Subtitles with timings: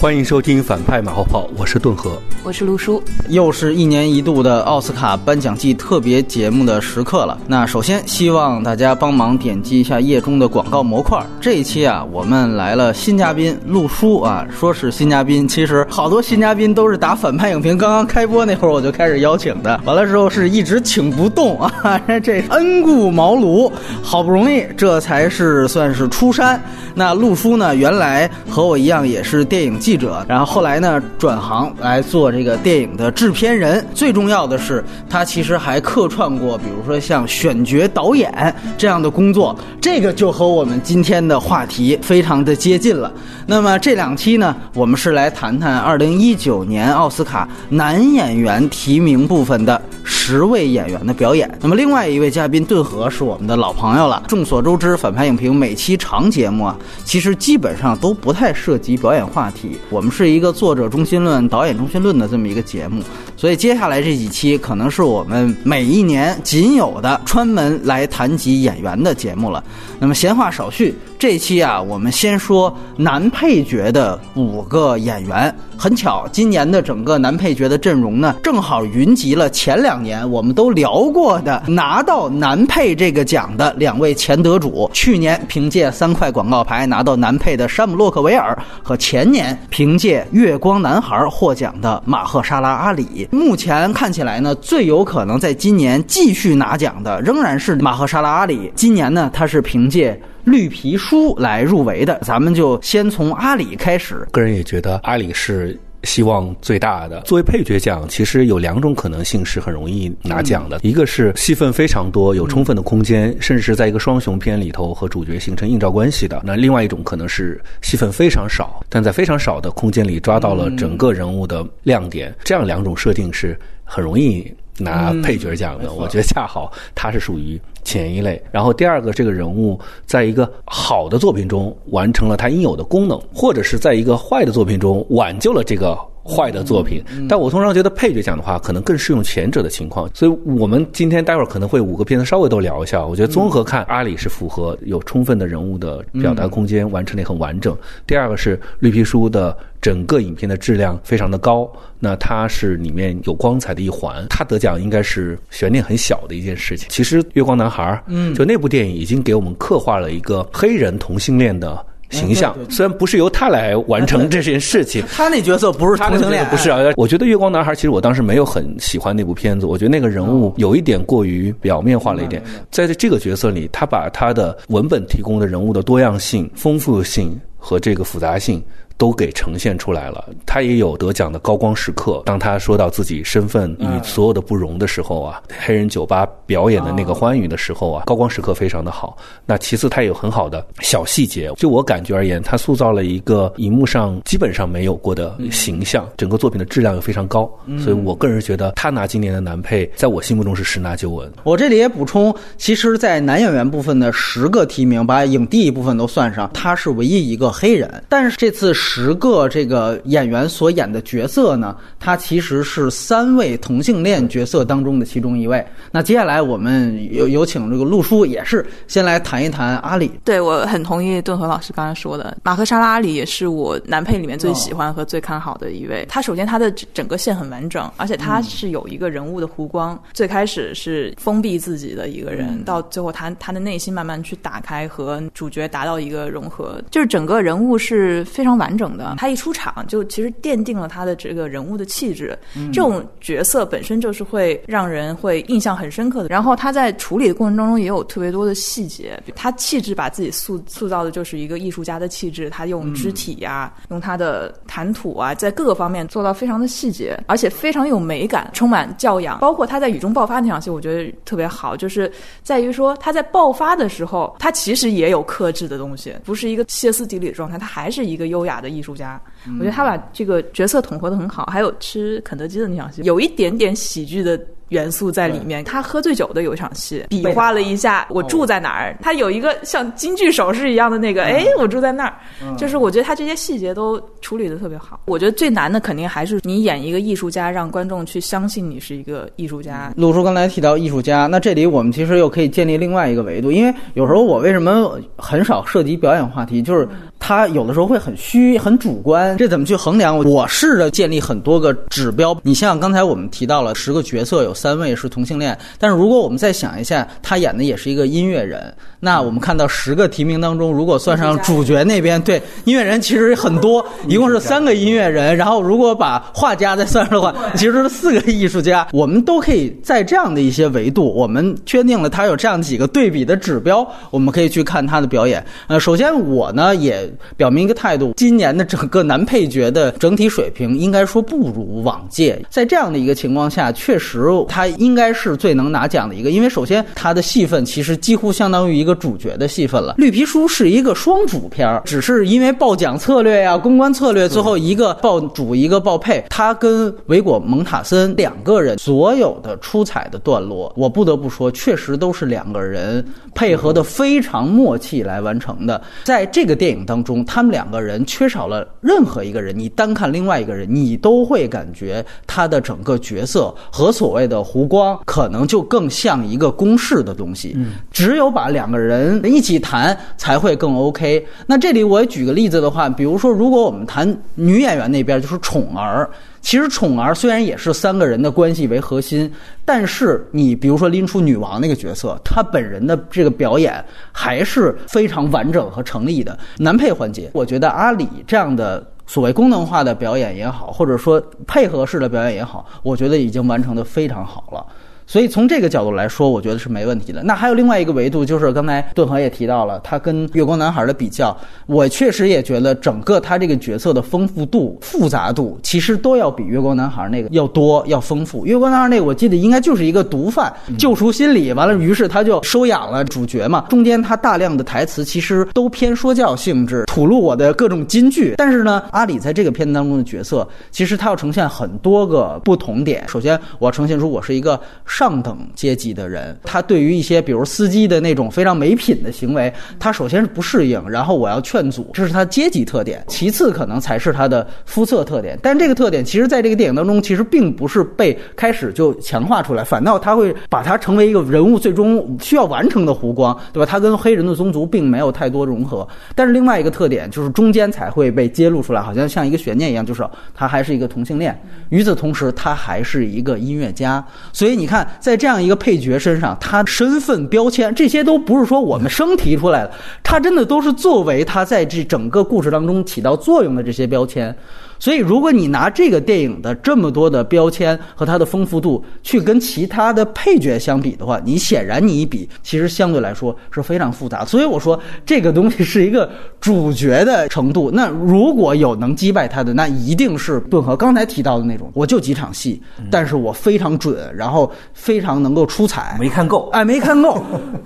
[0.00, 7.36] 欢迎收听反派马后炮，我是顿河，我是陆叔，又是一年一度的奥斯卡颁奖季特别节目的时刻了。
[7.48, 11.20] 那首先希望大家帮忙点击一下页中的广告模块。
[11.40, 23.68] 这一期啊，我们来了新嘉宾陆叔啊，说是新嘉宾，其实好多新嘉宾都是打反派影评刚刚开播那会儿我就开始邀请的， 完了之后是一直请不动啊，这恩顾茅庐，
[24.00, 26.62] 好不容易这才是算是出山。
[26.94, 29.76] 那陆叔呢，原来和我一样也是电影。
[29.88, 33.82] 记者，然后后来呢，转行来做这个电影的制片人。
[33.94, 39.58] 最重要的是，他其实还客串过，比如说像选角导演这样的工作。
[39.80, 43.10] 这个就和我们今天的话题非常的接近了。
[43.46, 51.50] 那么这两期呢，我们是来谈谈二零一九年奥斯卡男演员提名部分的十位演员的表演。
[51.62, 54.22] 那么另外一位嘉宾顿河是我们的老朋友了。
[54.28, 59.77] 众所周知，反派影评每期长节目啊，其实基本上都不太涉及表演话题。
[59.90, 63.02] 我们是一个作者中心论、导演中心论的这么一个节目，
[63.36, 69.62] 所以接下来这几期可能是我们每一年仅有的专门来谈及演员的节目了。
[69.98, 75.52] 那么闲话少叙，这期啊，我们先说男配角的五个演员。
[75.76, 84.88] 很巧，今年的整个男配角的阵容呢，正好云集了前两年我们都聊过的拿到男配这个奖的两位前得主。
[84.92, 93.28] 去年凭借三块广告牌拿到男配的山姆洛克维尔，和前年凭借月光男孩获奖的马赫沙拉阿里。
[93.32, 98.72] 目前看起来呢，最有可能在今年继续拿奖的仍然是马赫沙拉阿里。
[98.76, 100.20] 今年呢，他是凭借。
[100.48, 104.26] 绿皮书来入围的，咱们就先从阿里开始。
[104.32, 107.20] 个人也觉得阿里是希望最大的。
[107.20, 122.34] 作为配角奖，其实有两种可能性是很容易拿奖的，一个是戏份非常多，有充分的空间，甚至是在一个双雄片里头和主角形成映照关系的；那另外一种可能是戏份非常少，但在非常少的空间里抓到了整个人物的亮点。
[122.42, 124.50] 这样两种设定是很容易。
[124.80, 128.40] 拿配角奖的，我觉得恰好他是属于前一类。
[128.52, 135.98] 然后第二个，这个人物在一个好的作品中完成了他应有的功能，或者是在一个坏的作品中挽救了这个
[136.28, 137.02] 坏的作品。
[137.28, 140.08] 但我通常觉得配角奖的话，可能更适用前者的情况。
[140.12, 143.04] 所以我们今天待会儿可能会五个片子稍微都聊一下。
[143.04, 147.74] 我觉得综合看，阿里是符合有充分的人物的表达空间，完成的很完整。
[148.06, 149.56] 第二个是绿皮书的。
[149.80, 154.26] 整个影片的质量非常的高，那它是里面有光彩的一环。
[154.28, 156.88] 它得奖应该是悬念很小的一件事情。
[156.90, 162.56] 其实《月光男孩》嗯，就那部电影已经给我们刻画了一个黑人同性恋的形象。
[162.70, 166.78] 虽然不是由他来完成这件事情，他那角色不是同性恋，不是啊。
[166.96, 172.42] 我觉得《月光男孩》其实我当时没有很喜欢那部片子，我觉得那个人物有一点过于表面化了一点。
[172.70, 178.62] 在这个角色里，他把他的文本提供的人物的多样性、丰富性和这个复杂性。
[178.98, 182.20] 都给呈现出来了，他也有得奖的高光时刻。
[182.26, 189.16] 当他说到自己身份与所有的不容的时候啊，黑人酒吧表演的那个欢愉的时候啊，高光时刻非常的好。
[189.46, 191.48] 那其次，他有很好的小细节。
[191.56, 197.48] 就我感觉而言，他塑造了一个荧幕上基本上没有过的形象，整个作品的质量又非常高。
[197.78, 201.30] 所以我个人觉得，他拿今年的男配，在我心目中是十拿九稳。
[201.44, 208.02] 我这里也补充，其实，在男演员部分的十个提名，把影帝一部分都算上，他是唯一一个黑人。
[208.08, 208.74] 但是这次。
[208.90, 215.64] 十个这个演员所演的角色呢，他其实是三位同性恋角色当中的其中一位。
[215.92, 220.10] 那接下来我们有有请这个陆叔，也是先来谈一谈阿里。
[220.24, 226.06] 对我很同意顿河老师刚才说的，马克沙拉阿里也是我男配里面最喜欢和最看好的一位。
[226.08, 230.02] 他首先他的整个线很完整，而且他是有一个人物的弧光。
[230.14, 238.77] 最开始是封闭自己的一个人，到最后他他的内心慢慢去打开，和主角达到一个融合，就是整个人物是非常完。
[238.78, 242.38] 整的，他一出场就其实奠定了他的这个人物的气质。
[242.72, 246.28] 这种角色本身就是会让人会印象很深刻的。
[246.28, 252.48] 然后他在处理的过程当中也有特别多的细节，他气质把自己塑塑造的就是一个艺术家的气质。
[252.48, 259.40] 他用肢体呀，用他的谈吐啊，在各个方面做到非常的细节，而且非常有美感，充满教养。
[259.40, 262.10] 包括他在雨中爆发那场戏，我觉得特别好，就是
[262.44, 268.67] 在于说他在爆发的时候，他其实也有克制的东西，不是一个歇斯底里的状态，他还是一个优雅的。
[268.68, 269.20] 艺术家，
[269.58, 271.46] 我觉得他把这个角色统合的很好。
[271.46, 274.38] 还有吃肯德基的那场戏，有一点点喜剧的。
[274.68, 275.64] 元素在里面。
[275.64, 278.94] 他喝醉酒的有一场戏，比划了一下我住在哪儿。
[279.00, 282.14] 他有一个像京剧手势一样的那个，哎，我住在那儿。
[282.58, 285.00] 就是我觉得他这些细节都处理的特别好。
[285.06, 289.90] 我觉得最难的肯定还是你演一个艺术家，让观众去相信你是一个艺术家。
[289.96, 296.86] 鲁叔刚才提到艺术家，那这里我们其实又可以建立另外一个维度，因为有时候我为什么很少涉及表演话题，就是。
[297.28, 300.18] 它有的时候会很虚、很主观，这怎么去衡量？
[300.24, 302.34] 我试着建立很多个指标。
[302.42, 318.88] 你像刚才我们提到了十个角色，有三位是同性恋，但是如果我们再想一下，他演的也是一个音乐人，那我们看到十个提名当中，如果算上主角那边，对音乐人其实很多，一共是三个音乐人，然后如果把画家再算上的话， 其实是四个艺术家。
[318.90, 325.44] 我们都可以在这样的一些维度，我们确定了他有这样几个对比的指标，我们可以去看他的表演。
[325.66, 332.40] 呃，首先我呢也表明一个态度，今年的整个男配角的整体水平应该说不如往届。
[332.50, 339.94] 在这样的一个情况下，确实他应该是最能拿奖的一个，因为首先他的戏份其实几乎相当于一个主角的戏份了。
[339.98, 346.24] 绿皮书是一个双主片儿，只是因为报奖策略呀、公关策略，最后一个报主一个报配。
[346.28, 353.04] 他跟维果蒙塔森两个人所有的出彩的段落，我不得不说，确实都是两个人
[353.34, 355.80] 配合的非常默契来完成的。
[356.04, 367.56] 在这个电影当中，他们两个人缺少了任何一个人，你单看另外一个人，你都会感觉他的整个角色和所谓的湖光，可能就更像一个公式的东西。
[367.90, 371.26] 只有把两个人一起谈，才会更 OK。
[371.46, 376.08] 那这里我也举个例子的话，比如说，如果我们谈女演员那边，就是宠儿。
[376.40, 379.30] 其实宠儿虽然也是三个人的关系为核心，
[379.64, 386.38] 但是你比如说拎出女王那个角色，她本人的这个表演还是非常完整和成立的。
[386.58, 394.64] 男配环节，我觉得阿里这样的所谓功能化的表演也好，或者说配合式的表演也好，我觉得已经完成的非常好了。
[395.08, 397.22] 所以从这个角度来说，我觉得是没问题的。
[397.22, 401.34] 那还有另外一个维度，就是刚才顿河也提到了，他跟月光男孩的比较，
[401.64, 408.44] 我确实也觉得整个他这个角色的丰富度、复杂度，其实都要比月光男孩那个要多、要丰富。
[408.44, 413.64] 月光男孩那个我记得应该就是一个毒贩救赎心理，完了，于是他就收养了主角嘛。
[413.70, 418.34] 中间他大量的台词其实都偏说教性质，吐露我的各种金句。
[418.36, 423.08] 但是呢，阿里在这个片子当中的角色，其实他要呈现很多个不同点。
[423.08, 424.60] 首先，我要呈现出我是一个。
[424.98, 433.04] 上等阶级的人，他对于一些比如司机的那种非常没品的行为，他首先是不适应，然后我要劝阻，这是他阶级特点。
[433.06, 443.66] 其次可能才是他的肤色特点，但这个特点其实在这个电影当中其实并不是被开始就强化出来，反倒他会把它成为一个人物最终需要完成的弧光，对吧？
[443.70, 445.86] 他跟黑人的宗族并没有太多融合，
[446.16, 450.04] 但是另外一个特点就是中间才会被揭露出来，好像像一个悬念一样，就是
[450.34, 451.40] 他还是一个同性恋。
[451.68, 454.87] 与此同时，他还是一个音乐家，所以你看。
[454.98, 459.70] 在这样一个配角身上，他身份标签这些都不是说我们生提出来的，
[460.02, 464.34] 他真的都是作为他在这整个故事当中起到作用的这些标签。
[464.78, 474.24] 所以，如果你拿这个电影的这么多的标签和它的丰富度去跟其他的配角相比的话，你显然你一比，其实相对来说是非常复杂。
[474.24, 476.08] 所以我说这个东西是一个
[476.40, 477.70] 主角的程度。
[477.72, 481.68] 那如果有能击败他的，那一定是顿河刚才提到的那种。
[481.74, 485.96] 我就几场戏，但是我非常准，然后非常能够出彩。
[485.98, 487.20] 没看够，哎，没看够。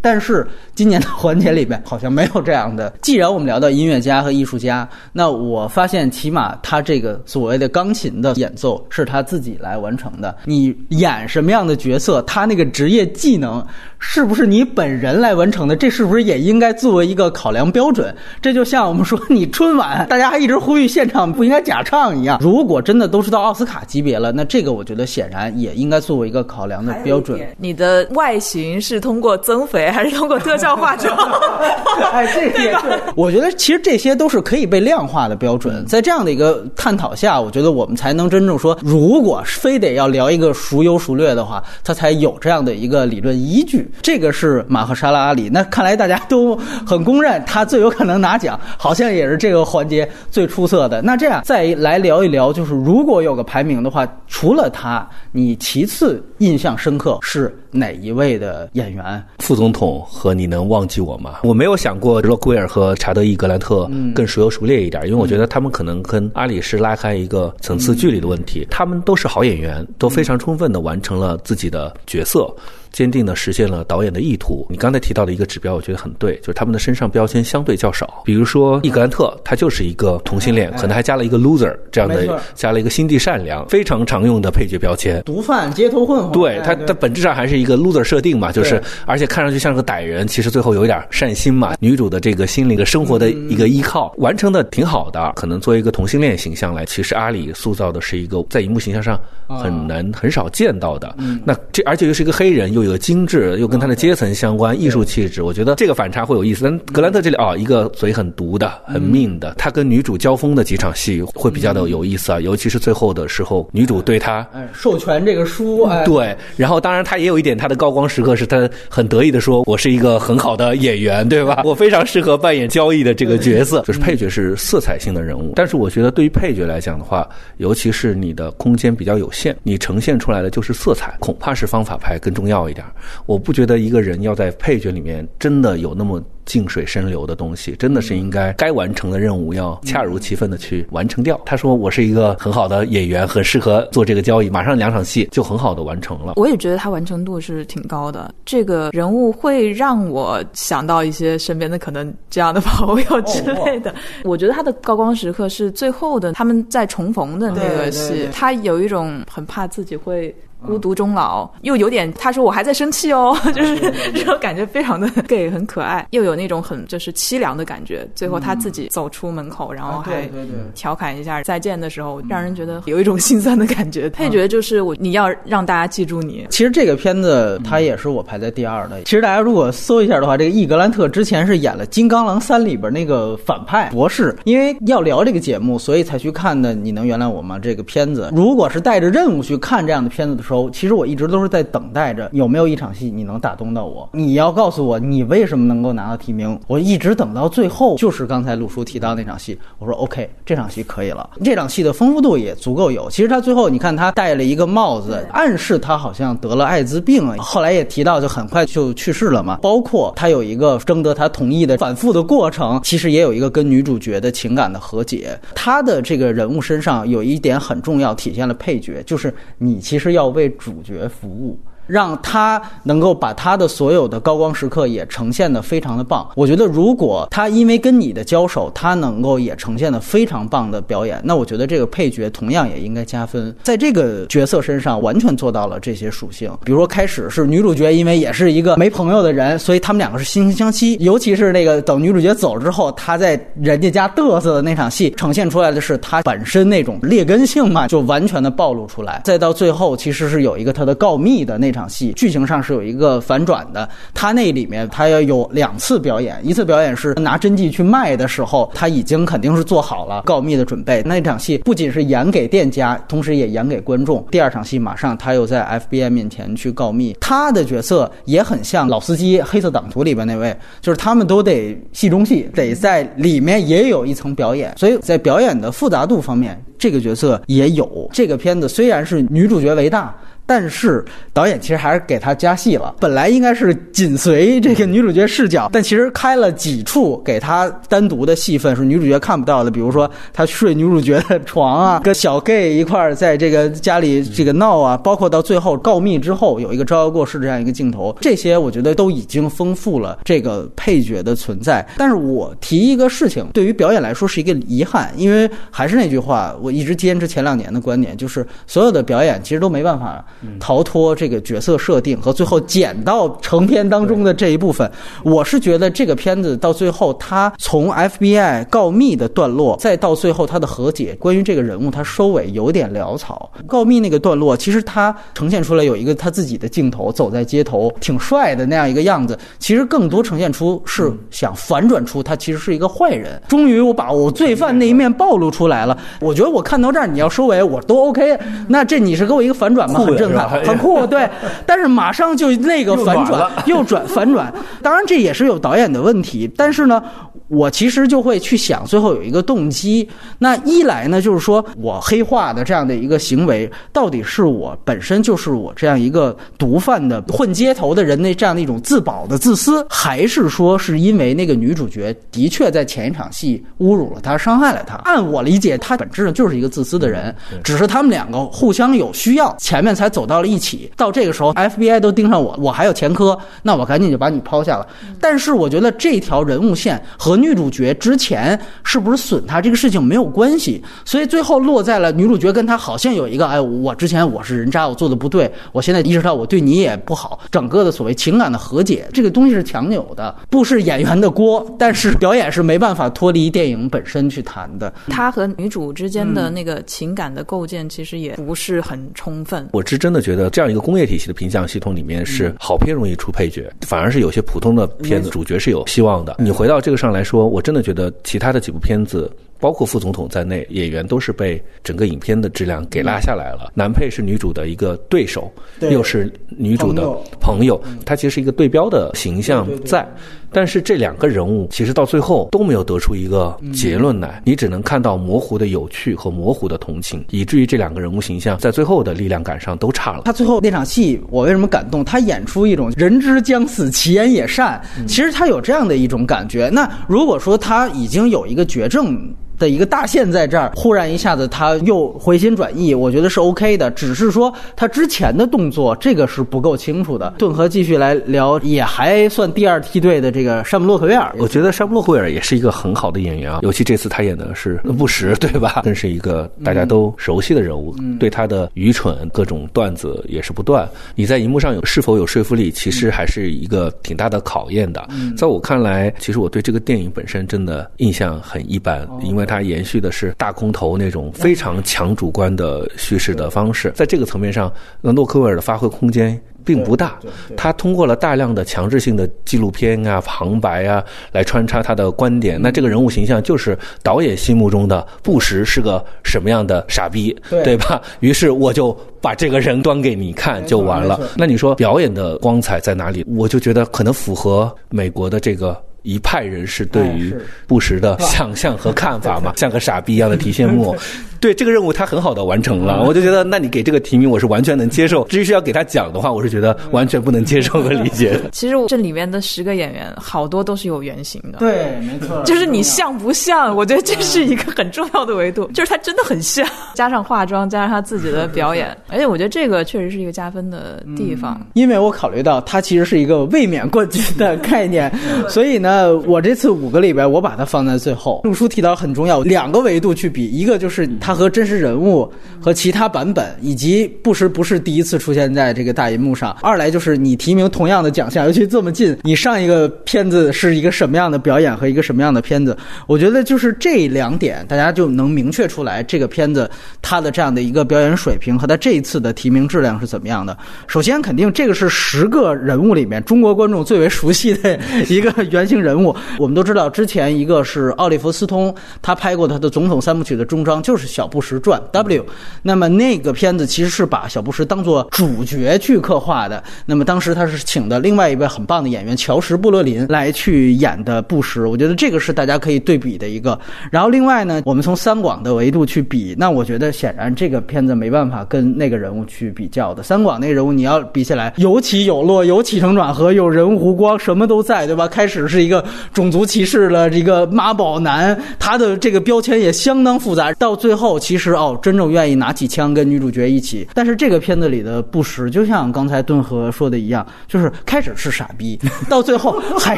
[0.00, 2.90] 但是今年的环节里面好像没有这样的。
[3.02, 6.93] 既然我们聊到音乐家和艺术家，那我发现起码他这。
[6.94, 10.32] 这个所谓的钢琴的演奏是他自己来完成的。
[10.44, 13.66] 你演什么样的角色，他那个职业技能
[13.98, 15.74] 是不是你本人来完成的？
[15.74, 18.14] 这是不是也应该作为一个考量标准？
[18.40, 22.38] 这就像我们说，你春晚大家还一直呼吁现场不应该假唱一样。
[22.40, 27.40] 如果真的都是到奥斯卡级别了，那这个我觉得显然也应该作为一个考量的标准。
[27.58, 31.12] 你的外形是通过增肥还是通过特效化妆？
[32.12, 33.00] 哎，这也是。
[33.16, 36.62] 我觉得其实这些都是可以被量化的标准，在这样的一个。
[36.84, 43.90] 探讨下，我觉得我们才能真正说，如果非得要聊一个孰优孰劣的话，他才有这样的一个理论依据。
[44.02, 46.54] 这个是马赫沙拉阿里，那看来大家都
[46.86, 51.00] 很公认，他最有可能拿奖，好像也是这个环节最出色的。
[51.00, 59.20] 那这样再来聊一聊，就是如果有个排名的话，除了他，你其次印象深刻是哪一位的演员？
[59.40, 61.40] 副总统和你能忘记我吗？
[61.42, 66.84] 我没有想过洛克威尔和查德伊格兰特更孰优孰劣一点，因为我觉得他们可能跟阿里是。
[66.84, 72.54] 拉开一个层次距离的问题，他们都是好演员，都非常充分的完成了自己的角色。
[72.94, 74.64] 坚定的实现了导演的意图。
[74.70, 78.22] 你刚才提到的一个指标，我觉得很对，就是他们的身上标签相对较少。
[78.24, 85.20] 比如说伊格兰特，他就是一个同性恋，可能还加了一个 loser 这样的，加了一个心地善良，非常常用的配角标签。
[85.24, 86.30] 毒贩、街头混混。
[86.30, 91.74] 对他，他本质上还是一一个 loser 设定嘛，就是而且看上去像是个歹人，其实最后有一点善心嘛。
[91.80, 95.32] 女主的这个心灵的生活的一个依靠，完成的挺好的。
[95.34, 101.16] 可能作为一个同性恋形象来，其实阿里塑造的是一个在荧幕形象上很难、很少见到的。
[101.42, 106.64] 那这而且又是一个黑人，又有精致，又跟他的阶层相关，艺术气质，我觉得这个反差会有意思。
[106.64, 114.46] 但格兰特这里啊、一个嘴很毒的、很命的，他跟女主交锋的几场戏会比较的有意思啊，尤其是最后的时候，女主对他。
[114.52, 121.62] 哎，授权这个书，哎，对，然后当然他也有一点他的高光时刻，是他很得意的说：“我是一个很好的演员，对吧？
[121.66, 132.86] 我非常适合扮演交易的这个角色。”就是配角是色彩性的人物，但是我觉得对于配角来讲的话，尤其是你的空间比较有限，你呈现出来的就是色彩，恐怕是方法牌更重要一点。
[133.24, 136.22] 我不觉得一个人要在配角里面真的有那么。
[136.46, 141.40] 静水深流的东西，真的是应该该完成的任务要恰如其分的去完成掉。
[141.46, 148.30] 他说：“我是一个很好的演员，很适合做这个交易，马上两场戏就很好的完成了。”我也觉得他完成度是挺高的。
[148.44, 153.94] 这个人物会让我想到一些身边的可能这样的朋友之类的。
[154.22, 160.34] 我觉得他的高光时刻是最后的他们在重逢的那对对个戏对，他有一种很怕自己会。
[160.66, 163.78] 孤独终老，又有点他说我还在生气哦， 就是
[164.14, 168.06] 这种感觉非常的 gay，很可爱，又有那种很就是凄凉的感觉。
[168.14, 170.28] 最后他自己走出门口，然后还
[170.74, 174.08] 调侃一下再见的时候，让人觉得有一种心酸的感觉。
[174.10, 179.02] 配角就是我，你要让大家记住你，其实这个片子它也是我排在第二的。
[179.04, 184.34] 其实大家如果搜一下的话，这个伊格兰特之前是演了《金刚狼三》里边那个反派博士。
[184.44, 186.74] 因为要聊这个节目，所以才去看的。
[186.74, 187.58] 你能原谅我吗？
[187.58, 194.08] 这个片子，如果是带着任务去看这样的片子的时候，其实我一直都是在等待着有没有一场戏你能打动到我。
[194.12, 201.28] 你要告诉我你为什么能够拿到提名，我一直等到最后，就是刚才鲁叔提到那场戏，我说 OK，这场戏可以了。
[201.42, 203.08] 这场戏的丰富度也足够有。
[203.10, 209.58] 其实他最后你看他戴了一个帽子，暗示他好像得了艾滋病，后来也提到就很快就去世了嘛。
[209.62, 215.38] 包括他有一个征得他同意的反复的过程，其实也有一个跟女主角的情感的和解。
[215.54, 221.58] 他的这个人物身上有一点很重要，体现了配角，就是你其实要为为主角服务。
[221.86, 226.28] 让他能够把他的所有的高光时刻也呈现的非常的棒。
[226.34, 233.54] 我觉得，如果他因为跟你的交手，他能够也呈现的非常棒的表演，那我觉得这个配角同样也应该加分。
[233.62, 236.50] 在这个角色身上，完全做到了这些属性。
[236.64, 240.96] 比如说，开始是女主角，因为也是一个没朋友的人，所以他们两个是惺惺相惜。
[241.00, 249.20] 尤其是那个等女主角走之后，她在人家家嘚瑟的那场戏，呈现出来的是她本身那种劣根性嘛，就完全的暴露出来。
[249.24, 253.86] 再到最后，其实是有一个她的告密的那场戏，剧情上是有一个反转的。
[254.14, 261.02] 他那里面他要有两次表演，一次表演是拿真迹去卖的时候，他已经肯定是做好了告密的准备。
[261.02, 264.24] 那场戏不仅是演给店家，同时也演给观众。
[264.30, 274.72] 第二场戏马上他又在 FBI 面前去告密，他的角色也很像老司机《黑色党徒》里边那位，就是他们都得戏中戏，得在里面也有一层表演。
[274.76, 278.08] 所以在表演的复杂度方面，这个角色也有。
[278.12, 280.14] 这个片子虽然是女主角为大。
[280.46, 301.86] 但是导演其实还是给他加戏了，本来应该是紧随这个女主角视角，但其实开了几处给他单独的戏份是女主角看不到的，比如说他睡女主角的床啊， 跟小 gay 一块儿在这个家里这个闹啊，包括到最后告密之后有一个招摇过市这样一个镜头，这些我觉得都已经丰富了这个配角的存在。
[301.96, 310.24] 但是我提一个事情，对于表演来说是一个遗憾，因为还是那句话，我一直坚持前两年的观点，就是所有的表演其实都没办法。
[310.60, 314.90] 逃脱这个角色设定和最后剪到成片当中的这一部分，
[315.22, 323.50] 我是觉得这个片子到最后，他从 FBI 告密的段落，再到最后他的和解，关于这个人物他收尾有点潦草。
[323.66, 333.40] 告密那个段落，其实他呈现出来有一个他自己的镜头，走在街头挺帅的那样一个样子，其实更多呈现出是想反转出他其实是一个坏人。
[333.48, 338.38] 终于我把我罪犯那一面暴露出来了，我觉得我看到这儿你要收尾我都 OK，
[338.68, 340.00] 那这你是给我一个反转吗？
[340.00, 340.64] 很震撼。
[340.64, 341.28] 很酷， 对，
[341.66, 344.52] 但是马上就那个反 转，又转反转。
[344.82, 347.02] 当然这也是有导演的问题，但是呢，
[347.48, 350.08] 我其实就会去想，最后有一个动机。
[350.38, 364.94] 那一来呢，就是说我黑化的这样的一个行为，到底是我本身就是我这样一个毒贩的混街头的人的这样的一种自保的自私，还是说是因为那个女主角的确在前一场戏侮辱了他，伤害了他？
[365.04, 370.34] 按我理解，他本质上就是一个自私的人，只是他们两个互相有需要，前面才走到。
[370.40, 374.86] 了一起，到这个时候，FBI 都盯上我，我还有前科，那我赶紧就把你抛下了。
[375.20, 394.92] 但是我觉得这条人物线和和女主角之前是不是损她这个事情没有关系，所以最后落在了女主角跟他好像有一个，哎，我之前我是人渣，我做的不对，我现在意识到我对你也不好，整个的所谓情感的和解，这个东西是强扭的，不是演员的锅，但是表演是没办法脱离电影本身去谈的。
[395.08, 399.68] 他和女主之间的那个情感的构建，其实也不是很充分。
[399.72, 406.36] 我是真的觉得这样一个工业体系的评奖系统里面，是好片容易出配角，反而是有些普通的片子主角是有希望的。
[406.38, 409.32] 你回到这个上来说，我真的觉得其他的几部片子。
[409.64, 413.72] 包括副总统在内，演员都是被整个影片的质量给拉下来了。
[413.74, 420.06] 男配是女主的一个对手，又是女主的朋友，他其实是一个对标的形象在。
[420.52, 430.24] 但是这两个人物其实到最后都没有得出一个结论来，你只能看到模糊的有趣和模糊的同情，以至于这两个人物形象在最后的力量感上都差了。
[430.26, 432.04] 他最后那场戏，我为什么感动？
[432.04, 434.78] 他演出一种人之将死，其言也善。
[435.08, 436.68] 其实他有这样的一种感觉。
[436.70, 439.34] 那如果说他已经有一个绝症。
[439.58, 443.90] 的一个大线在这儿，忽然一下子他又回心转意，我觉得是 OK 的。
[443.92, 447.32] 只是说他之前的动作，这个是不够清楚的。
[447.38, 451.32] 顿河继续来聊，也还算第二梯队的这个山姆洛克威尔。
[451.38, 455.82] 我觉得山姆洛克威尔也是一个很好的演员啊，尤其这次他演的是布什，对吧？
[455.84, 460.88] 更是一个大家都熟悉的人物，对他的愚蠢各种段子也是不断。
[461.14, 465.06] 你在荧幕上有是否有说服力，其实还是一个挺大的考验的。
[465.36, 469.43] 在我看来，其实我对这个电影本身真的印象很一般，因为。
[469.46, 477.18] 它延续的是大空头那种非常强主观的叙事的方式，在这个层面上，那洛克威尔的发挥空间并不大。
[477.56, 482.60] 他通过了大量的强制性的纪录片啊、旁白啊来穿插他的观点。
[482.60, 488.00] 那这个人物形象就是导演心目中的布什是个什么样的傻逼，对吧？
[488.20, 491.20] 于是我就把这个人端给你看就完了。
[491.36, 493.24] 那你说表演的光彩在哪里？
[493.28, 495.80] 我就觉得可能符合美国的这个。
[496.04, 497.34] 一派人士对于
[497.66, 500.96] 布什的想象和看法嘛，像个傻逼一样的提线木偶。
[501.44, 505.24] 对这个任务，他很好的完成了，我就觉得，那你给这个提名，我是完全能接受。
[505.24, 508.40] 至于是要给他奖的话，我是觉得完全不能接受和理解。
[508.50, 511.58] 其实这里面的十个演员，好多都是有原型的。
[511.58, 512.42] 对，没错。
[512.46, 513.76] 就是你像不像？
[513.76, 521.60] 我觉得这是一个很重要的维度， 就是他真的很像，加上化妆，加上他自己的表演，而且我觉得这个确实是一个加分的地方。
[521.74, 525.12] 因为我考虑到他其实是一个卫冕冠军的概念，
[525.50, 528.40] 所以呢，我这次五个里边，我把它放在最后。
[528.44, 536.56] 陆叔提到很重要，两个维度去比，一个就是和真实人物和其他版本，以及不时不是第一次出现在这个大银幕上。
[536.62, 542.76] 二来就是你提名同样的奖项，尤其这么近，你上一个片子是一个什么样的表演和一个什么样的片子？
[543.06, 546.70] 我觉得就是这两点，大家就能明确出来这个片子
[547.02, 550.56] 它的这样的一个表演水平和它这一次的提名质量是怎么样的。
[550.86, 556.14] 首先，肯定这个是十个人物里面中国观众最为熟悉的一个原型人物。
[556.38, 561.23] 我们都知道，之前一个是奥利弗斯通，他拍过他的总统三部曲的终章，就是小。
[561.24, 562.22] 小布什传 W，
[562.60, 566.62] 那么那个片子其实是把小布什当做主角去刻画的。
[566.84, 573.58] 那么当时他是请的另外一位很棒的演员乔什·布洛林来去演的布什，我觉得这个是大家可以对比的一个。
[573.90, 580.02] 然后另外呢，我们从三广的维度去比，那我觉得显然这个片子没办法跟那个人物去比较的。
[580.02, 585.08] 三广那个人物你要比起来，有起有落，有起承转合，有人物弧光，什么都在，对吧？
[585.08, 585.82] 开始是一个
[586.12, 591.03] 种族歧视的一个妈宝男，他的这个标签也相当复杂，到最后。
[591.20, 599.96] 其实哦，真正愿意拿起枪跟女主角一起，但是这个片子里的布什，就像刚才顿河说的一样，就是开始是傻逼， 到最后还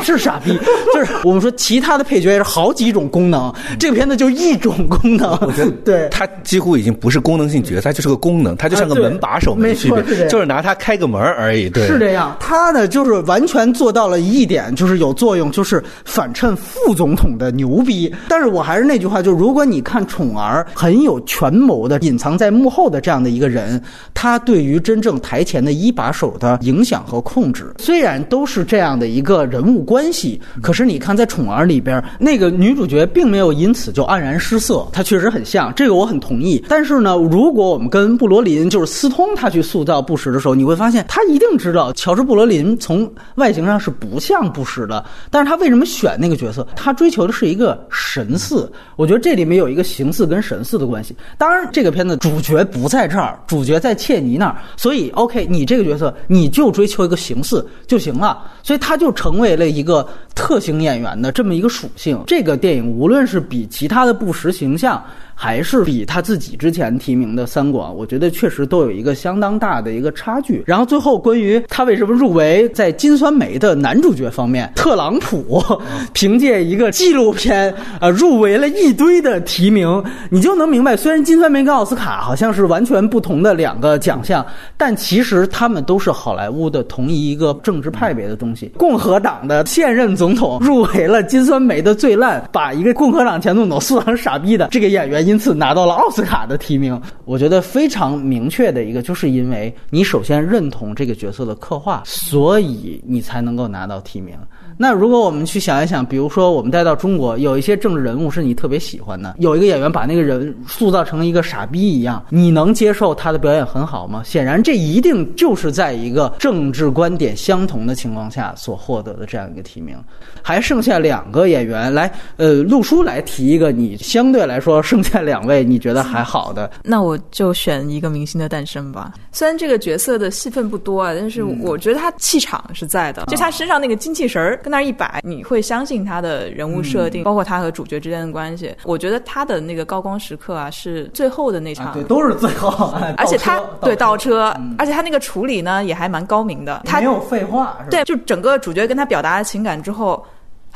[0.03, 0.59] 是傻逼。
[0.93, 5.31] 就是我们说其他的配角也是好几种功能，这个片子就一种功能。
[5.43, 11.69] 我觉得 对他几乎已经不是功能性角色，就是个功能，他就像个门把手没区别，就是拿它开个门而已。
[11.71, 12.37] 对，是这样。
[12.41, 18.13] 他呢，就是完全做到了一点，就是有作用，就是反衬副总统的牛逼。
[18.29, 20.96] 但是我还是那句话，就如果你看宠儿，很。
[20.97, 23.79] 很有权谋的、隐藏在幕后的这样的一个人，
[24.15, 36.65] 他对于真正台前的一把手的影响和控制，虽然都是这样的一个人物关系，可是你看在《宠儿》里边，那个女主角并没有因此就黯然失色，她确实很像，这个我很同意。
[36.67, 46.67] 但是呢，如果我们跟布罗林就是斯通他去塑造布什的时候，你会发现他一定知道乔治·布罗林从外形上是不像布什的，但是他为什么选那个角色？
[46.75, 51.03] 他追求的是一个神似，我觉得这里面有一个形似跟神似的关。
[51.03, 62.23] 系，当然这个片子主角不在这儿，主角在切尼那儿，所以 OK，你这个角色你就追求一个形似就行了，所以他就成为了一个特型演员的这么一个属性。
[62.27, 65.03] 这个电影无论是比其他的不实形象。
[65.39, 70.65] 还是比他自己之前提名的三广，我觉得确实都有一个相当大的一个差距。
[70.67, 75.63] 然后最后关于他为什么入围，在金酸梅的男主角方面，特朗普
[76.15, 84.45] 凭借一个纪录片啊入围了一堆的提名，你就能明白，虽然金酸梅跟奥斯卡好像是完全不同的两个奖项，
[84.79, 88.73] 但其实他们都是好莱坞的同一一个政治派别的东西。
[88.79, 95.26] 共和党的现任总统入围了金酸梅的最烂，把一个共和党前总统塑成傻逼的这个演员。
[95.27, 104.39] 因此拿到了奥斯卡的提名，我觉得非常明确的一个，就是因为你首先认同这个角色的刻画，所以你才能够拿到提名。
[104.79, 114.23] 那如果我们去想一想，比如说我们带到中国，有一些政治人物是你特别喜欢的，有一个演员把那个人塑造成一个傻逼一样，你能接受他的表演很好吗？
[114.25, 119.97] 显然，这一定就是在一个政治观点相同的情况下所获得的这样一个提名。
[120.43, 129.15] 还剩下两个演员来，呃，陆叔来提一个，你相对来说剩下两位你觉得还好的，那我就选一个明星的诞生吧。
[129.33, 134.61] 虽然这个角色的戏份不多啊，但是我觉得他气场是在的，就他身上那个精气神儿。
[134.67, 138.75] 跟那儿一摆，你会相信他的人物设定，包括他和主角之间的关系。
[138.83, 142.93] 我觉得他的那个高光时刻啊，是最后的那场，对，都是最后。
[143.17, 146.83] 而且他对倒车，而且他那个处理呢也还蛮高明的。
[146.85, 150.21] 他没有废话，对，就整个主角跟他表达了情感之后。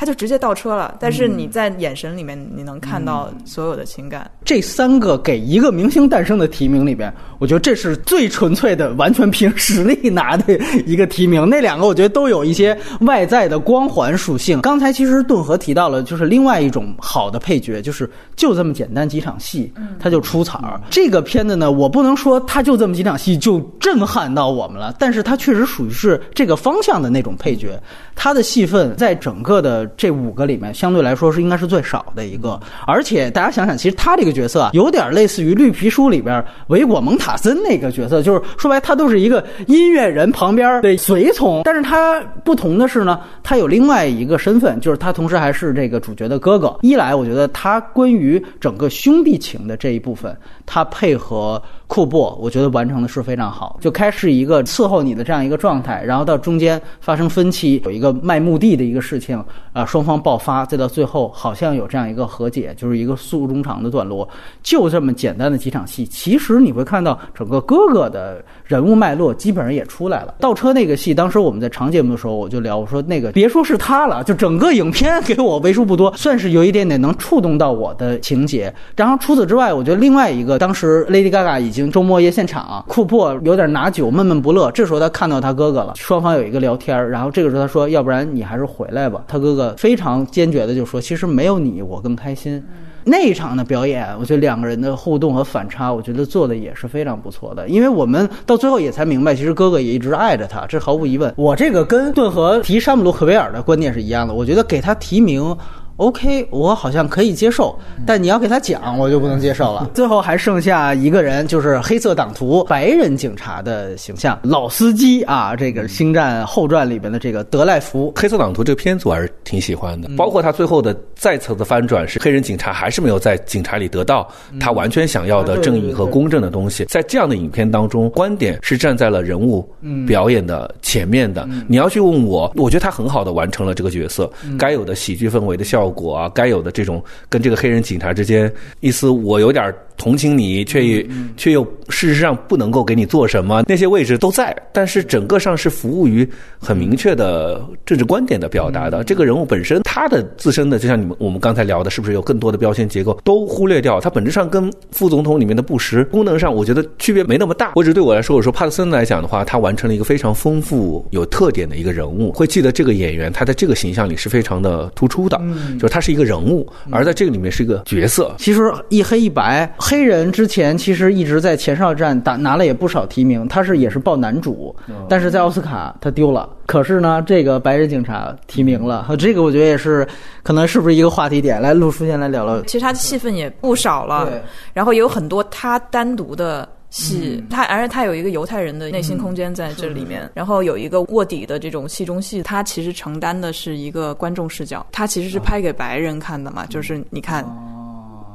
[0.00, 4.30] 他就直接倒车了，但是你在眼神里面你能看到所有的情感。
[4.42, 11.46] 这三个给一个明星诞生的提名里边，我觉得这是最纯粹的，完全凭实力拿的一个提名。
[11.46, 14.62] 那两个我觉得都有一些外在的光环属性。
[14.62, 20.80] 刚才其实顿河提到了，就是另外一种好的配角，就是就这么简单几场戏，他就出彩儿。
[20.88, 27.78] 这个片子呢，我不能说他就这么几场戏就震撼到我们了，但是他确实属于是这个方向的那种配角，
[28.16, 29.89] 他的戏份在整个的。
[29.96, 32.58] 这五个里面，相对来说是应该是最少的一个。
[32.86, 41.62] 而且大家想想，其实他这个角色啊，有点类似于《绿皮书》里边维果蒙塔森那个角色，就是说白，他都是一个音乐人旁边的随从。
[41.64, 46.76] 但是他不同的是呢，他有另外一个身份，就是他同时还是这个主角的哥哥。
[46.82, 50.36] 一来，我觉得他关于整个兄弟情的这一部分，
[50.70, 51.60] 他配合。
[51.90, 53.76] 库珀，我觉得完成的是非常好。
[53.80, 64.28] 就开始一个伺候你的这样一个状态，然后到中间发生分歧，有一个卖墓地的一个事情，啊，双方爆发，再到最后好像有这样一个和解，就是一个诉衷肠的段落。
[64.62, 70.34] 就这么简单的几场戏，其实你会看到整个哥哥的人物脉络基本上也出来了。
[70.38, 78.72] 倒车那个戏，当时我们在长节目的时候我就聊，我说那个别说是他了，就整个影片给我为数不多，算是有一点点能触动到我的情节。
[78.94, 81.90] 然后除此之外，我觉得另外一个，当时 Lady Gaga 已经。
[81.90, 84.70] 周末夜现场，库珀有点拿酒闷闷不乐。
[84.70, 92.62] 这时候他看到他哥哥了，双方有一个聊天然后这个时候他说：“要不然你还是回来吧。”他哥哥非常坚决的就说：“其实没有你，我更开心。”
[93.04, 97.68] 那一场的表演，我觉得两个人的互动和反差，我觉得做的也是非常不错的。
[97.68, 101.32] 因为我们到最后也才明白，其实哥哥也一直爱着他，这毫无疑问。
[101.36, 105.56] 我这个跟顿河提山姆洛克维尔的观点是一样的，我觉得给他提名。
[106.00, 109.90] OK，我好像可以接受，但你要给他讲，我就不能接受了。
[109.92, 118.10] 最后还剩下一个人，就是黑色党徒白人警察的形象，老司机啊，这个《星战后传》里边的这个德赖福。
[118.16, 124.26] 黑色党徒这个片子我还是挺喜欢的，包括他最后的再次的翻转，是黑人警察还是没有在警察里得到
[124.58, 126.86] 他完全想要的正义和公正的东西。
[126.86, 129.70] 在这样的影片当中，观点是站在了人物
[130.06, 131.46] 表演的前面的。
[131.68, 135.89] 你要去问我，我觉得他很好的完成了这个角色该有的喜剧氛围的效果。
[135.90, 143.62] 果，该有的这种跟这个黑人警察之间意思，我有点同情你，却却又事实上不能够给你做什么。
[143.68, 146.26] 那些位置都在，但是整个上是服务于
[146.58, 149.04] 很明确的政治观点的表达的。
[149.04, 154.00] 这个人物本身，他的自身的，就像你们我们刚才聊的，是不是有更多的标签结构都忽略掉？
[154.00, 157.72] 他本质上跟副总统里面的布什功能上，我觉得区别没那么大。
[157.72, 165.38] 或者对我来说，我说帕特森来讲的话，他完成了一个非常丰富有特点的一个人物，会记得这个演员，他在这个形象里是非常的突出的。
[165.74, 168.34] 就是他是一个人物，而在这个里面是一个角色。
[168.38, 174.72] 其实一黑一白，黑人之前其实一直在前哨战打拿了也不少提名，他是也是报男主，
[175.08, 176.48] 但是在奥斯卡他丢了。
[176.64, 180.06] 可是呢，这个白人警察提名了，这个我觉得也是
[180.44, 181.60] 可能是不是一个话题点？
[181.60, 182.62] 来，陆叔先来聊聊。
[182.62, 184.30] 其实他的戏份也不少了，
[184.72, 186.68] 然后也有很多他单独的。
[186.90, 197.44] 戏，他而且他有一个犹太人的内心空间在这里面，然后有一个卧底的这种戏中戏，他其实承担的是一个观众视角，他其实是拍给白人看的嘛，就是你看，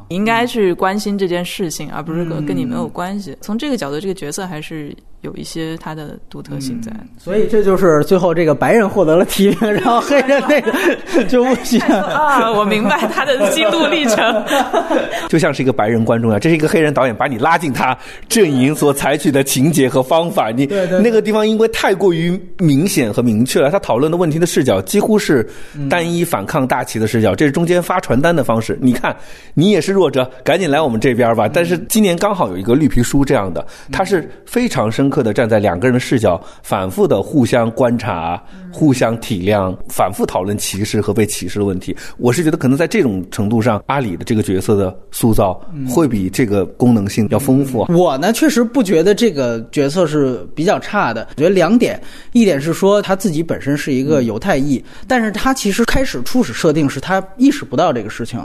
[0.10, 3.38] 应该去关心这件事情，而不是跟跟你没有关系。
[3.42, 4.96] 从这个角度，这个角色还是。
[5.26, 6.92] 有一些它的独特性在。
[7.18, 12.52] 所以这就是最后这个白人获得了提名，然后黑人那个就不行啊！
[12.52, 14.46] 我明白他的心路历程，
[15.28, 17.98] 就像是一个白人观众啊，这是一个黑人导演把你拉进他
[18.30, 20.66] 阵营所采取的情节和方法，你
[21.02, 25.48] 那个地方因为太过于明显和明确了，他讨论的问题的视角几乎是
[25.90, 28.78] 单一反抗大旗的视角，这是中间发传单的方式。
[28.82, 29.16] 你看，
[29.56, 31.50] 你也是弱者，赶紧来我们这边吧。
[31.52, 41.96] 但是今年刚好有一个绿皮书这样的，他是非常深刻的站在两个人的视角，反复的互相观察、互相体谅，反复讨论歧视和被歧视的问题。
[42.18, 47.86] 我是觉得可能在这种程度上，阿里的这个角色的塑造会比这个功能性要丰富。
[47.90, 51.28] 我呢，确实不觉得这个角色是比较差的。
[51.32, 52.02] 我觉得两点，
[52.34, 58.40] 一点是说他自己本身是一个犹太裔，但是他其实开始初始设定是他意识不到这个事情，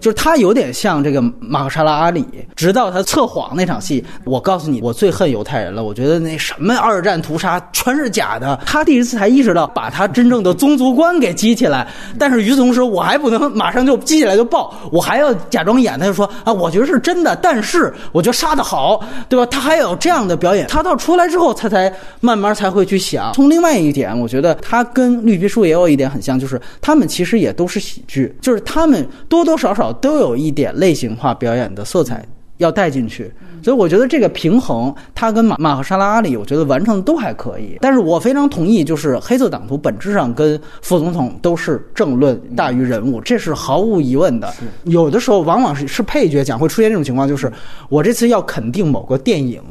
[0.00, 2.24] 就是他有点像这个马克沙拉阿里，
[2.56, 5.84] 直到他测谎那场戏，我告诉你，我最恨犹太人了。
[5.84, 8.58] 我觉得那什么二战屠杀全是假的。
[8.66, 11.86] 他第一次才意识到把他真正的宗族观给激起来，
[12.18, 15.98] 但是与此同时，我还不能马上就激起来就爆，我还要假装演。
[15.98, 19.46] 他就说啊，我觉得是真的，但是我觉得杀的好，对吧？
[19.46, 20.66] 他还有这样的表演。
[20.68, 23.32] 他到出来之后，他才慢慢才会去想。
[23.34, 32.24] 从另外一点，我觉得他跟绿皮书也有一点很像，就是他们其实也都是喜剧，就是他们多多少少都有一点类型化表演的色彩
[32.62, 33.30] 要带进去。
[33.62, 37.78] 所以我觉得这个平衡，他跟马马和沙拉阿里，我觉得完成的都还可以。
[37.80, 44.52] 但是我非常同意，就是黑色党徒本质上跟副总统都是政论大于人物，这是毫无疑问的。
[44.84, 47.52] 有的时候往往是是配角奖会出现这种情况，就是
[47.88, 49.62] 我这次要肯定某个电影。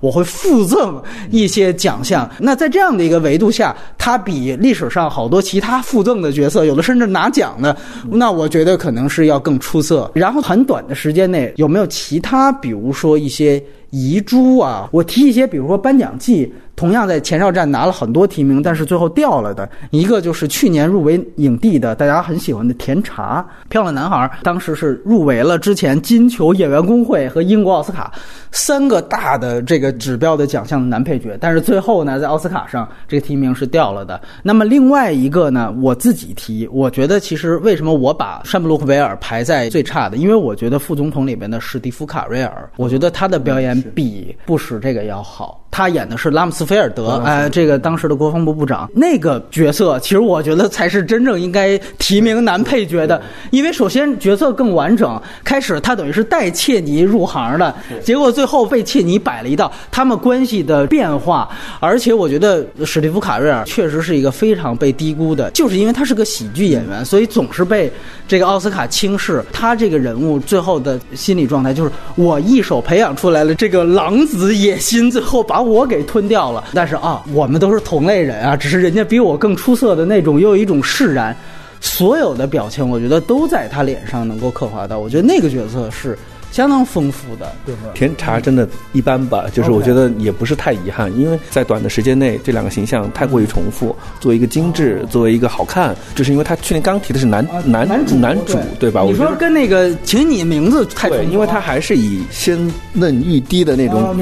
[0.00, 2.30] 我会附赠一些奖项。
[2.38, 7.74] 那在这样的一个维度下，他比历史上好多其他附赠的角色，有的甚至拿奖的，
[8.10, 10.08] 那我觉得可能是要更出色。
[10.14, 13.62] 然后很短的时间内，有没有其他，比如说一些
[13.96, 14.88] 遗珠啊？
[14.92, 16.52] 我提一些，比如说颁奖季。
[16.76, 28.12] 同样在前哨站拿了很多提名，但是最后掉了的一个就是去年入围影帝的大家很喜欢的甜茶《漂亮男孩》，当时是入围了之前金球演员工会和英国奥斯卡
[28.52, 34.20] 三个大的这个指标的奖项的男配角，但是最后呢，在奥斯卡上这个提名是掉了的。
[34.42, 45.65] 那么另外一个呢，我自己提，我觉得其实为什么我把山姆洛克维尔排在最差的，因为我觉得副总统里面的史蒂夫卡瑞尔，我觉得他的表演比不使这个要好。
[45.76, 55.20] 他演的是拉姆斯菲尔德，哎，这个当时的国防部部长那个角色，其实我觉得才是真正应该提名男配角的，因为首先角色更完整。
[55.44, 61.46] 开始他等于是带切尼入行的，结果最后被切尼摆了一道，他们关系的变化。
[61.78, 67.92] 而且我觉得史蒂夫卡瑞尔确实是一个非常被低估的，就是因为他是个喜剧演员，所以总是被
[68.26, 69.44] 这个奥斯卡轻视。
[69.52, 75.65] 他这个人物最后的心理状态就是我一手培养出来了这个狼子野心，最后把。
[75.66, 81.36] 我给吞掉了，但是啊，我们都是同类人啊，只是人家比我更出色的那种，又有一种释然，
[81.80, 86.16] 所有的表情，我觉得都在他脸上能够刻画到，我觉得那个角色是。
[86.56, 87.82] 相当丰富的，对吧？
[87.92, 93.94] 甜茶真的一般吧，就是我觉得也不是太遗憾，因为在短的时间内，这两个形象太过于重复。
[94.20, 99.02] 作为一个精致，作为一个好看，就是因为他去年刚提的是男男男主男主，对吧？
[99.02, 102.58] 你说跟那个请你名字太对，因为他还是以鲜
[102.94, 104.16] 嫩欲滴的那种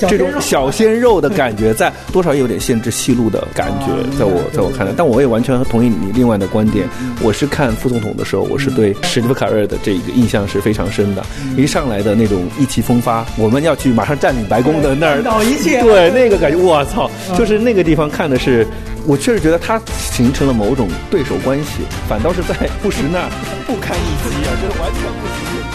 [0.00, 3.86] 这种小鲜肉的感觉，在多少有点限制戏路的感觉，
[4.18, 6.86] 在我在我看来，但我也完全同意你另外的观点。
[7.22, 11.24] 我是看副总统的时候，我是对史蒂夫卡瑞的这个印象是非常深的，
[11.56, 11.77] 一上。
[11.78, 18.66] 上来的那种意气风发，我们要去马上占领白宫的那儿，倒一切，对那个感觉，我操，就是那个地方看的是，
[19.06, 23.30] 我确实觉得他形成了某种对手关系，反倒是在布什那儿。
[23.64, 25.67] 不堪一击啊，这是完全不行。